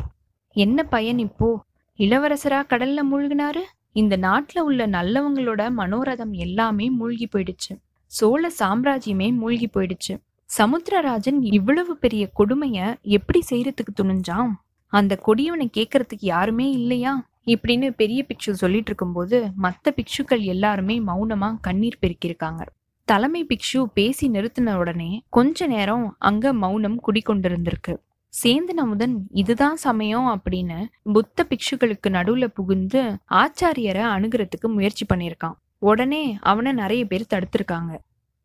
என்ன 0.52 0.82
பயன் 0.82 1.18
இப்போ? 1.18 1.64
இளவரசரா 1.98 2.62
கடல்ல 2.68 2.98
மூழ்கினாரு? 3.12 3.60
இந்த 3.92 4.16
நாட்டுல 4.16 4.58
உள்ள 4.58 4.86
நல்லவங்களோட 4.86 5.70
மனோரதம் 5.76 6.30
எல்லாமே 6.30 6.90
மூழ்கி 6.90 7.28
போயிடுச்சு. 7.32 7.80
சோழ 8.06 8.50
சாம்ராஜ்யமே 8.58 9.34
மூழ்கி 9.34 9.66
போயிடுச்சு. 9.66 10.20
சமுத்திரராஜன் 10.58 11.38
இவ்வளவு 11.40 11.96
பெரிய 11.96 12.30
கொடுமைய 12.38 12.94
எப்படி 13.02 13.42
செய்யறதுக்கு 13.50 14.00
துணிஞ்சான்? 14.02 14.50
அந்த 14.86 15.18
கொடியவனை 15.26 15.70
கேக்குறதுக்கு 15.76 16.18
யாருமே 16.18 16.70
இல்லையா? 16.70 17.26
இப்படின்னு 17.46 17.90
பெரிய 17.90 18.26
பிக்ஷு 18.28 18.50
சொல்லிட்டு 18.50 18.86
இருக்கும்போது 18.86 19.50
மத்த 19.62 19.88
பிக்ஷுக்கள் 19.90 20.40
எல்லாருமே 20.40 21.00
மௌனமா 21.00 21.56
கண்ணீர் 21.60 21.98
பெருக்கியிருக்காங்க. 22.00 22.66
தலைமை 23.04 23.46
பிக்ஷு 23.46 23.82
பேசி 23.94 24.30
நிறுத்தின 24.30 24.74
உடனே 24.74 25.22
கொஞ்ச 25.28 25.66
நேரம் 25.66 26.16
அங்க 26.18 26.52
மௌனம் 26.52 27.00
குடிக்கொண்டிருந்திருக்கு. 27.06 27.96
சேந்தன் 28.42 28.76
அமுதன் 28.76 29.26
இதுதான் 29.30 29.76
சமயம் 29.76 30.42
அப்படின்னு 30.42 30.86
புத்த 31.12 31.46
பிக்ஷுக்களுக்கு 31.48 32.08
நடுவுல 32.08 32.46
புகுந்து 32.46 33.18
ஆச்சாரியரை 33.30 34.02
அணுகிறதுக்கு 34.16 34.68
முயற்சி 34.68 35.06
பண்ணியிருக்கான். 35.14 35.54
உடனே 35.78 36.38
அவனை 36.40 36.72
நிறைய 36.72 37.04
பேர் 37.04 37.26
தடுத்திருக்காங்க. 37.34 37.98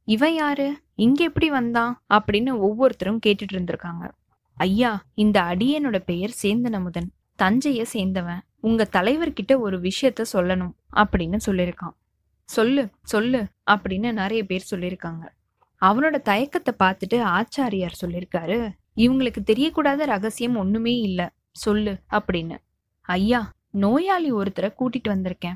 இவன் 0.03 0.33
யாரு? 0.33 0.79
இங்க 0.95 1.23
எப்படி 1.23 1.49
வந்தான்? 1.49 2.01
அப்படின்னு 2.09 2.57
ஒவ்வொருத்தரும் 2.57 3.19
கேட்டுட்டு 3.25 3.53
இருந்திருக்காங்க. 3.53 4.11
ஐயா 4.53 5.03
இந்த 5.13 5.41
அடியனோட 5.41 5.97
பெயர் 5.97 6.33
சேந்தன் 6.43 6.73
அமுதன். 6.73 7.11
தஞ்சைய 7.43 7.85
சேர்ந்தவன். 7.93 8.39
உங்க 8.61 8.87
தலைவர்கிட்ட 8.91 9.59
ஒரு 9.59 9.81
விஷயத்த 9.81 10.25
சொல்லணும் 10.33 10.71
அப்படின்னு 10.95 11.39
சொல்லியிருக்கான். 11.45 11.95
சொல்லு 12.45 12.89
சொல்லு 13.01 13.47
அப்படின்னு 13.71 14.11
நிறைய 14.11 14.45
பேர் 14.45 14.67
சொல்லியிருக்காங்க. 14.71 15.27
அவனோட 15.81 16.21
தயக்கத்தை 16.21 16.75
பார்த்துட்டு 16.83 17.23
ஆச்சாரியார் 17.23 17.99
சொல்லியிருக்காரு 18.05 18.71
இவங்களுக்கு 18.95 19.37
தெரியக்கூடாத 19.51 20.05
ரகசியம் 20.05 20.55
ஒண்ணுமே 20.55 20.97
இல்ல 20.97 21.33
சொல்லு 21.51 21.97
அப்படின்னு. 22.11 22.57
ஐயா 23.01 23.51
நோயாளி 23.71 24.33
ஒருத்தரை 24.33 24.73
கூட்டிட்டு 24.79 25.07
வந்திருக்கேன். 25.07 25.55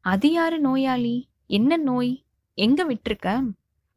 அது 0.00 0.32
யாரு 0.32 0.60
நோயாளி? 0.60 1.28
என்ன 1.46 1.76
நோய்? 1.76 2.24
எங்க 2.54 2.92
விட்டுருக்க? 2.92 3.50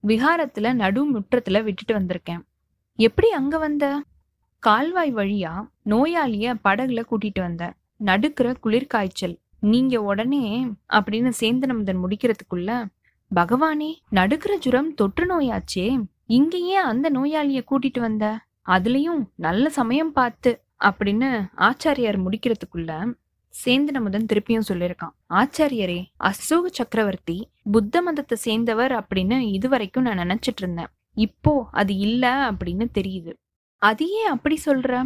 விகாரத்துல 0.08 0.74
நடு 0.74 1.12
முற்றத்துல 1.12 1.64
விட்டுட்டு 1.64 2.00
வந்திருக்கேன். 2.00 2.42
எப்படி 2.96 3.32
அங்க 3.32 3.58
வந்த? 3.58 4.04
கால்வாய் 4.60 5.14
வழியா 5.14 5.68
நோயாளிய 5.82 6.56
படகுல 6.64 7.04
கூட்டிட்டு 7.12 7.40
வந்தேன். 7.40 7.74
நடுக்கிற 8.00 8.56
குளிர்காய்ச்சல். 8.64 9.36
நீங்க 9.60 10.02
உடனே 10.02 10.44
அப்படின்னு 10.94 11.32
சேந்தனமுதன் 11.40 12.02
முடிக்கிறதுக்குள்ள 12.04 12.70
பகவானே 13.32 13.92
நடுக்கிற 14.12 14.54
ஜுரம் 14.60 14.94
தொற்று 14.94 15.25
நோயாச்சே 15.25 15.86
இங்கேயே 16.25 16.75
அந்த 16.75 17.10
நோயாளிய 17.10 17.64
கூட்டிட்டு 17.72 18.00
வந்த 18.00 18.25
அதுலயும் 18.66 19.24
நல்ல 19.36 19.70
சமயம் 19.70 20.12
பார்த்து 20.12 20.52
அப்படின்னு 20.80 21.30
ஆச்சாரியார் 21.58 22.20
முடிக்கிறதுக்குள்ள 22.25 22.92
சேந்தனமுதன் 23.54 24.30
திருப்பியும் 24.32 24.68
சொல்லியிருக்கான். 24.68 25.14
ஆச்சாரியரே 25.30 26.04
அசோக 26.18 26.70
சக்கரவர்த்தி 26.70 27.50
புத்த 27.72 28.02
மதத்தை 28.02 28.38
சேர்ந்தவர் 28.38 28.92
அப்படின்னு 28.92 29.40
இதுவரைக்கும் 29.40 30.04
நான் 30.04 30.18
நினைச்சிட்டு 30.18 30.62
இருந்தேன். 30.62 30.92
இப்போ 31.14 31.68
அது 31.72 31.96
இல்ல 31.96 32.52
அப்படின்னு 32.52 32.86
தெரியுது. 32.94 33.34
அது 33.82 34.10
ஏன் 34.10 34.30
அப்படி 34.30 34.60
சொல்ற? 34.66 35.04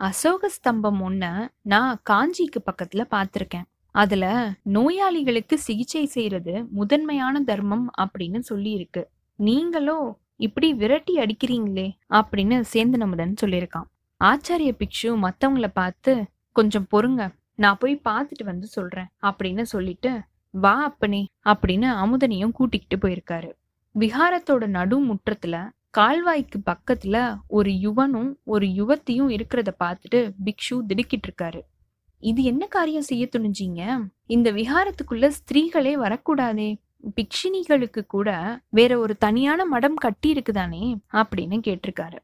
அசோக 0.00 0.48
ஸ்தம்பம் 0.48 0.98
ஒன்ன 1.00 1.24
நான் 1.62 2.00
காஞ்சிக்கு 2.10 2.60
பக்கத்துல 2.66 3.04
பார்த்திருக்கேன் 3.10 3.66
அதுல 3.94 4.24
நோயாளிகளுக்கு 4.62 5.58
சிகிச்சை 5.58 6.06
செய்யறது 6.06 6.54
முதன்மையான 6.70 7.40
தர்மம் 7.40 7.86
அப்படின்னு 7.98 8.38
சொல்லி 8.38 8.70
இருக்கு 8.70 9.02
நீங்களோ 9.38 10.18
இப்படி 10.36 10.74
விரட்டி 10.74 11.14
அடிக்கிறீங்களே 11.16 11.88
அப்படின்னு 12.10 12.56
சேந்தனமுதன் 12.72 13.34
சொல்லியிருக்கான். 13.40 13.86
ஆச்சாரிய 14.24 14.72
பிக்ஷு 14.80 15.10
மத்தவங்கள 15.16 15.68
பார்த்து 15.72 16.24
கொஞ்சம் 16.52 16.86
பொறுங்க 16.90 17.22
நான் 17.54 17.78
போய் 17.78 18.00
பார்த்துட்டு 18.04 18.44
வந்து 18.44 18.66
சொல்றேன் 18.66 19.08
அப்படின்னு 19.22 19.62
சொல்லிட்டு 19.62 20.12
வா 20.50 20.82
அப்பனே 20.82 21.22
அப்படின்னு 21.44 21.88
அமுதனையும் 22.02 22.52
கூட்டிக்கிட்டு 22.52 23.08
போயிருக்காரு. 23.08 23.50
விஹாரத்தோட 23.94 24.66
நடு 24.66 24.96
முற்றத்துல 25.04 25.56
கால்வாய்க்கு 25.98 26.58
பக்கத்துல 26.66 27.38
ஒரு 27.48 27.70
யுவனும் 27.70 28.34
ஒரு 28.44 28.66
யுவத்தியும் 28.66 29.30
இருக்கிறத 29.36 29.68
பார்த்துட்டு 29.84 30.30
பிக்ஷு 30.44 30.86
திடுக்கிட்டு 30.86 31.30
இருக்காரு 31.30 31.60
இது 32.18 32.42
என்ன 32.42 32.66
காரியம் 32.66 33.02
செய்ய 33.02 33.28
துணிஞ்சீங்க? 33.36 34.08
இந்த 34.26 34.52
விஹாரத்துக்குள்ள 34.52 35.26
ஸ்திரீகளே 35.26 35.96
வரக்கூடாதே. 35.96 36.76
பிக்ஷினிகளுக்கு 37.16 38.06
கூட 38.06 38.60
வேற 38.68 38.98
ஒரு 38.98 39.16
தனியான 39.16 39.64
மடம் 39.64 39.94
கட்டி 39.94 40.32
இருக்குதானே 40.32 40.94
அப்படின்னு 41.12 41.58
கேட்டிருக்காரு. 41.66 42.18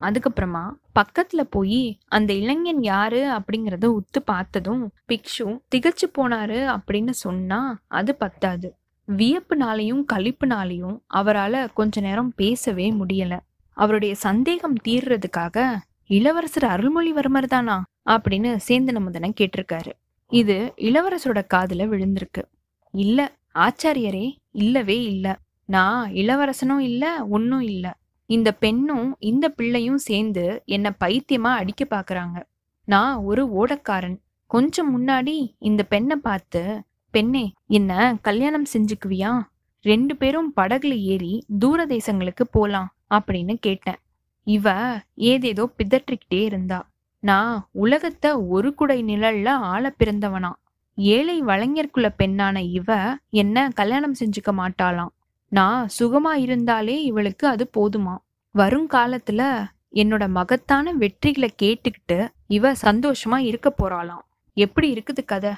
அதுக்கப்புறமா 0.00 0.64
பக்கத்துல 0.94 1.40
போய் 1.40 1.98
அந்த 2.06 2.32
இளைஞன் 2.32 2.82
யாரு 2.82 3.20
அப்படிங்கறத 3.26 3.86
உத்து 3.98 4.20
பார்த்ததும் 4.24 4.92
பிக்ஷு 5.08 5.46
திகச்சு 5.74 6.06
போனாரு 6.18 6.58
அப்படின்னு 6.76 7.10
சொன்னா 7.10 7.80
அது 7.86 8.14
பத்தாது. 8.14 8.76
வியப்புனாலையும் 9.08 10.04
கழிப்புனாலையும் 10.12 10.96
அவரால 11.14 11.68
கொஞ்ச 11.74 12.00
நேரம் 12.00 12.32
பேசவே 12.36 12.92
முடியல. 12.92 13.38
அவருடைய 13.76 14.14
சந்தேகம் 14.14 14.74
தீர்றதுக்காக 14.84 15.76
இளவரசர் 16.06 16.64
அருள்மொழிவர்மர் 16.64 17.44
தானா 17.44 17.82
அப்படின்னு 18.10 18.58
சேந்தனமுதனை 18.68 19.30
கேட்டிருக்காரு. 19.40 19.92
இது 20.32 20.72
இளவரசரோட 20.76 21.40
காதுல 21.54 21.86
விழுந்திருக்கு. 21.86 22.42
இல்ல 22.90 23.32
ஆச்சாரியரே 23.54 24.36
இல்லவே 24.50 25.02
இல்ல. 25.02 25.38
நான் 25.64 26.10
இளவரசனும் 26.12 26.78
இல்ல 26.78 27.26
ஒன்னும் 27.26 27.60
இல்ல. 27.60 27.96
இந்த 28.26 28.52
பெண்ணும் 28.52 29.16
இந்த 29.18 29.48
பிள்ளையும் 29.48 29.98
சேர்ந்து 29.98 30.62
என்ன 30.64 30.96
பைத்தியமா 31.04 31.52
அடிக்க 31.54 31.86
பாக்குறாங்க. 31.90 32.42
நான் 32.84 33.16
ஒரு 33.16 33.42
ஓடக்காரன். 33.46 34.16
கொஞ்சம் 34.46 34.90
முன்னாடி 34.94 35.54
இந்த 35.58 35.82
பெண்ணை 35.82 36.16
பார்த்து 36.16 36.62
பெண்ணே 37.10 37.52
என்ன 37.66 38.16
கல்யாணம் 38.22 38.66
செஞ்சுக்குவியா? 38.72 39.42
ரெண்டு 39.82 40.16
பேரும் 40.16 40.52
படகுல 40.56 40.98
ஏறி 40.98 41.44
தூர 41.58 41.86
தேசங்களுக்கு 41.86 42.44
போலாம் 42.50 42.94
அப்படின்னு 43.10 43.54
கேட்டேன். 43.54 43.96
இவ 44.44 44.70
ஏதேதோ 45.14 45.68
பிதற்றிக்கிட்டே 45.78 46.42
இருந்தா. 46.42 46.90
நான் 47.18 47.68
உலகத்தை 47.72 48.30
ஒரு 48.32 48.74
குடை 48.74 49.04
நிழல்ல 49.04 49.48
ஆள 49.48 49.94
பிறந்தவனா. 49.98 50.50
ஏழை 50.94 51.42
வளைஞர்குல 51.42 52.08
பெண்ணான 52.18 52.56
இவ 52.70 53.16
என்ன 53.30 53.68
கல்யாணம் 53.74 54.14
செஞ்சுக்க 54.20 54.50
மாட்டாளாம். 54.50 55.12
நான் 55.48 55.88
சுகமா 55.98 56.32
இருந்தாலே 56.34 57.02
இவளுக்கு 57.02 57.48
அது 57.48 57.70
போதுமா? 57.76 58.16
வருங்காலத்துல 58.54 59.66
என்னோட 59.92 60.28
மகத்தான 60.28 60.94
வெற்றிகளை 60.94 61.48
கேட்டுக்கிட்டு 61.62 62.28
இவ 62.46 62.72
சந்தோஷமா 62.72 63.36
இருக்க 63.36 63.74
போறாளாம். 63.78 64.24
எப்படி 64.54 64.94
இருக்குது 64.94 65.24
கதை? 65.24 65.52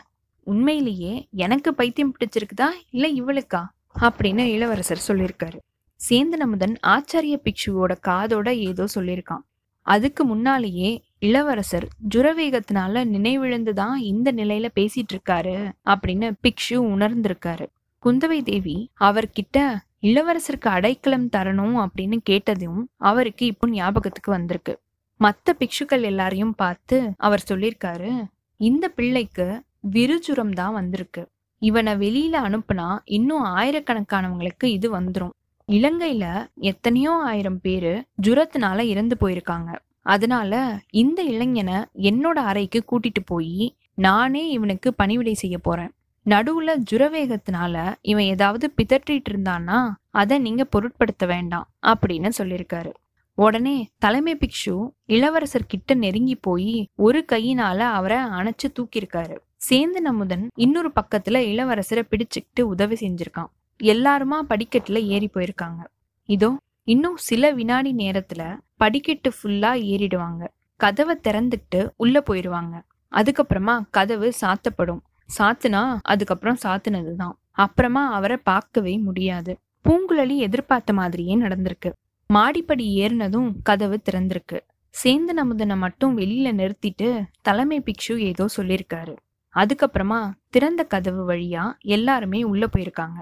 உண்மையிலேயே 0.49 1.29
எனக்கு 1.33 1.75
பைத்தியம் 1.75 2.15
பிடிச்சிருக்குதா? 2.15 2.67
இல்ல 2.91 3.25
இவளுக்கா? 3.25 3.65
அப்படின்னு 4.01 4.39
இளவரசர் 4.39 5.03
சொல்லியிருக்காரு 5.09 5.59
சேந்தனமுதன் 6.01 6.75
ஆச்சாரிய 6.87 7.37
பிக்ஷுவோட 7.45 7.97
காதோட 8.07 8.49
ஏதோ 8.57 8.87
சொல்லியிருக்கான் 8.95 9.45
அதுக்கு 9.87 10.25
முன்னாலேயே 10.25 10.91
இளவரசர் 11.19 11.89
ஜுரவேகத்தினால 12.15 13.05
நினைவிழந்துதான் 13.15 13.95
இந்த 13.95 14.33
நிலையில 14.33 14.69
பேசிட்டு 14.75 15.13
இருக்காரு 15.13 15.73
அப்படின்னு 15.85 16.33
பிக்ஷு 16.43 16.79
உணர்ந்திருக்காரு. 16.95 17.67
குந்தவை 18.05 18.43
தேவி 18.43 18.91
அவர்கிட்ட 19.01 19.77
இளவரசருக்கு 20.03 20.69
அடைக்கலம் 20.69 21.29
தரணும் 21.37 21.87
அப்படின்னு 21.87 22.17
கேட்டதும் 22.23 22.89
அவருக்கு 22.97 23.47
இப்போ 23.47 23.69
ஞாபகத்துக்கு 23.69 24.31
வந்திருக்கு. 24.31 24.79
மத்த 25.21 25.51
பிக்ஷுக்கள் 25.59 26.03
எல்லாரையும் 26.03 26.55
பார்த்து 26.55 27.13
அவர் 27.17 27.45
சொல்லியிருக்காரு 27.51 28.25
இந்த 28.61 28.89
பிள்ளைக்கு 28.89 29.63
விருஜுரம் 29.91 30.53
தான் 30.53 30.73
வந்திருக்கு. 30.73 31.23
இவனை 31.63 31.93
வெளியில 31.95 32.37
அனுப்புனா 32.47 32.99
இன்னும் 33.05 33.45
ஆயிரக்கணக்கானவங்களுக்கு 33.45 34.65
இது 34.65 34.89
வந்துரும். 35.01 35.35
இலங்கையில 35.69 36.25
எத்தனையோ 36.55 37.13
ஆயிரம் 37.13 37.61
பேரு 37.61 37.93
ஜுரத்தினால 38.23 38.79
இறந்து 38.81 39.17
போயிருக்காங்க. 39.21 39.71
அதனால 40.03 40.53
இந்த 40.91 41.23
இளைஞனை 41.23 41.79
என்னோட 42.01 42.39
அறைக்கு 42.51 42.85
கூட்டிட்டு 42.85 43.23
போய் 43.25 43.77
நானே 43.95 44.49
இவனுக்கு 44.49 44.95
பணிவிடை 44.95 45.35
செய்ய 45.35 45.59
போறேன். 45.59 45.93
நடுவுல 46.27 46.71
ஜுரவேகத்தினால 46.91 47.95
இவன் 48.03 48.25
ஏதாவது 48.25 48.73
பிதற்றிட்டு 48.77 49.29
இருந்தான்னா 49.31 49.79
அதை 50.11 50.39
நீங்க 50.39 50.65
பொருட்படுத்த 50.65 51.27
வேண்டாம் 51.27 51.69
அப்படின்னு 51.87 52.31
சொல்லியிருக்காரு. 52.39 52.91
உடனே 53.39 53.77
தலைமை 53.99 54.35
பிக்ஷு 54.37 54.75
இளவரசர் 55.07 55.67
கிட்ட 55.67 55.95
நெருங்கி 55.95 56.37
போய் 56.37 56.89
ஒரு 56.97 57.25
கையினால 57.33 57.79
அவரை 57.99 58.19
அணைச்சு 58.39 58.67
தூக்கியிருக்காரு. 58.69 59.37
சேந்தன் 59.61 60.07
அமுதன் 60.07 60.49
இன்னொரு 60.55 60.91
பக்கத்துல 61.01 61.39
இளவரசரை 61.51 62.03
பிடிச்சுக்கிட்டு 62.11 62.61
உதவி 62.61 62.97
செஞ்சிருக்கான். 63.01 63.51
எல்லாருமா 63.81 64.39
படிக்கட்டுல 64.49 65.03
ஏறி 65.05 65.31
போயிருக்காங்க. 65.35 65.83
இதோ 66.29 66.57
இன்னும் 66.85 67.17
சில 67.17 67.51
வினாடி 67.51 67.95
நேரத்துல 67.95 68.59
படிக்கட்டு 68.77 69.31
ஃபுல்லா 69.31 69.73
ஏறிடுவாங்க. 69.93 70.47
கதவை 70.77 71.19
திறந்துக்கிட்டு 71.23 71.91
உள்ள 71.97 72.21
போயிருவாங்க. 72.21 72.83
அதுக்கப்புறமா 73.13 73.85
கதவு 73.91 74.33
சாத்தப்படும். 74.41 75.01
சாத்துனா 75.39 75.99
அதுக்கப்புறம் 76.03 76.59
சாத்துனதுதான். 76.65 77.33
அப்புறமா 77.51 78.13
அவரை 78.13 78.37
பார்க்கவே 78.37 78.99
முடியாது. 78.99 79.59
பூங்குழலி 79.85 80.37
எதிர்பார்த்த 80.37 80.93
மாதிரியே 80.93 81.37
நடந்திருக்கு. 81.37 81.93
மாடிப்படி 82.27 82.87
ஏறினதும் 82.99 83.53
கதவு 83.63 84.01
திறந்திருக்கு. 84.11 84.59
சேந்தன் 85.05 85.41
அமுதனை 85.43 85.77
மட்டும் 85.77 86.19
வெளியில 86.19 86.51
நிறுத்திட்டு 86.61 87.23
தலைமை 87.41 87.83
பிக்ஷு 87.87 88.17
ஏதோ 88.17 88.47
சொல்லியிருக்காரு. 88.57 89.17
அதுக்கப்புறமா 89.61 90.21
திறந்த 90.51 90.83
கதவு 90.85 91.23
வழியா 91.29 91.65
எல்லாருமே 91.79 92.43
உள்ள 92.43 92.69
போயிருக்காங்க. 92.77 93.19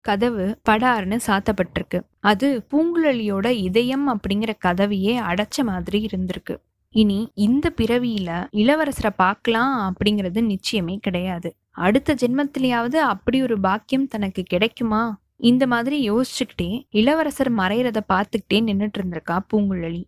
கதவு 0.00 0.60
படார்னு 0.70 1.18
சாத்தப்பட்டிருக்கு. 1.26 2.00
அது 2.20 2.66
பூங்குழலியோட 2.70 3.46
இதயம் 3.46 4.06
அப்படிங்கிற 4.08 4.52
கதவையே 4.66 5.14
அடைச்ச 5.20 5.62
மாதிரி 5.62 6.08
இருந்திருக்கு. 6.12 6.56
இனி 6.94 7.30
இந்த 7.34 7.72
பிறவியில 7.80 8.30
இளவரசரை 8.52 9.10
பார்க்கலாம் 9.16 9.94
அப்படிங்கிறது 9.94 10.40
நிச்சயமே 10.46 10.96
கிடையாது. 10.96 11.56
அடுத்த 11.70 12.14
ஜென்மத்திலேயாவது 12.14 12.96
அப்படி 12.96 13.42
ஒரு 13.42 13.60
பாக்கியம் 13.60 14.08
தனக்கு 14.08 14.42
கிடைக்குமா? 14.42 15.20
இந்த 15.36 15.66
மாதிரி 15.66 16.10
யோசிச்சுக்கிட்டே 16.10 16.86
இளவரசர் 16.90 17.52
மறையிறத 17.52 18.00
பார்த்துக்கிட்டே 18.08 18.54
நின்றுட்டு 18.54 18.98
இருந்திருக்கா 18.98 19.38
பூங்குழலி. 19.52 20.02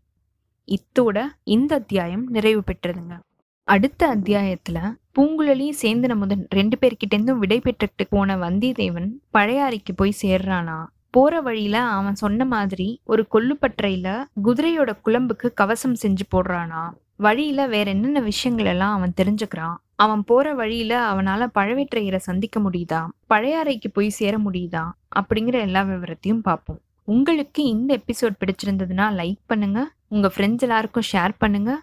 இத்தோட 0.69 1.27
இந்த 1.43 1.75
அத்தியாயம் 1.75 2.27
நிறைவு 2.29 2.63
பெற்றதுங்க. 2.67 3.19
அடுத்த 3.65 4.17
அத்தியாயத்துல 4.17 4.79
பூங்குழலியும் 5.19 5.81
சேர்ந்து 5.83 6.09
அமுதன் 6.09 6.47
ரெண்டு 6.51 6.77
பேர்கிட்டேருந்தும் 6.81 7.39
விடை 7.39 7.61
பெற்றுக்கிட்டு 7.61 8.05
போன 8.09 8.37
வந்தியத்தேவன் 8.37 9.09
பழையாறைக்கு 9.33 9.93
போய் 9.97 10.15
சேர்றானா? 10.23 10.85
போற 11.11 11.41
வழியில 11.41 11.81
அவன் 11.81 12.15
சொன்ன 12.15 12.45
மாதிரி 12.45 13.01
ஒரு 13.05 13.27
கொல்லுப்பற்றையில 13.33 14.25
குதிரையோட 14.45 14.93
குழம்புக்கு 15.05 15.49
கவசம் 15.55 15.97
செஞ்சு 16.03 16.25
போடுறானா? 16.35 16.83
வழியில 17.17 17.67
வேற 17.67 17.91
என்னென்ன 17.91 18.21
விஷயங்கள் 18.21 18.67
எல்லாம் 18.67 18.95
அவன் 18.95 19.13
தெரிஞ்சுக்கிறான்? 19.17 19.75
அவன் 19.95 20.25
போற 20.25 20.55
வழியில 20.55 21.13
அவனால 21.13 21.49
பழவேற்றையரை 21.55 22.17
சந்திக்க 22.17 22.61
முடியுதா? 22.61 23.07
பழையாறைக்கு 23.31 23.89
போய் 23.93 24.09
சேர 24.09 24.39
முடியுதா? 24.39 24.85
அப்படிங்கிற 25.17 25.61
எல்லா 25.61 25.83
விவரத்தையும் 25.83 26.43
பார்ப்போம். 26.43 26.81
உங்களுக்கு 27.05 27.65
இந்த 27.65 27.99
எபிசோட் 27.99 28.41
பிடிச்சிருந்ததுன்னா 28.41 29.07
லைக் 29.21 29.43
பண்ணுங்க. 29.47 29.91
உங்க 30.09 30.33
ஃப்ரெண்ட்ஸ் 30.37 30.59
எல்லாருக்கும் 30.59 31.09
ஷேர் 31.13 31.31
பண்ணுங்க. 31.39 31.83